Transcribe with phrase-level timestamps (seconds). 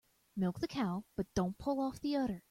[0.35, 2.39] Milk the cow but don't pull off the udder.